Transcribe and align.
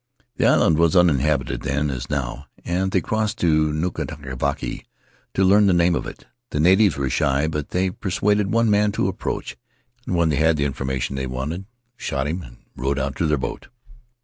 The 0.37 0.47
island 0.47 0.79
was 0.79 0.95
uninhabited 0.95 1.61
then 1.61 1.91
as 1.91 2.09
now, 2.09 2.47
and 2.65 2.89
they 2.91 3.01
crossed 3.01 3.37
to 3.41 3.71
Nukatavake 3.71 4.85
to 5.35 5.43
learn 5.43 5.67
the 5.67 5.73
name 5.75 5.93
of 5.93 6.07
it. 6.07 6.25
The 6.49 6.59
natives 6.59 6.97
were 6.97 7.07
shy, 7.07 7.47
but 7.47 7.69
they 7.69 7.91
per 7.91 8.09
suaded 8.09 8.47
one 8.47 8.67
man 8.71 8.91
to 8.93 9.07
approach, 9.07 9.57
and 10.07 10.15
when 10.15 10.29
they 10.29 10.37
had 10.37 10.57
the 10.57 10.65
information 10.65 11.15
they 11.15 11.27
wanted, 11.27 11.65
shot 11.97 12.25
him 12.25 12.41
and 12.41 12.57
rowed 12.75 12.97
out 12.97 13.15
to 13.17 13.27
their 13.27 13.37
boat. 13.37 13.67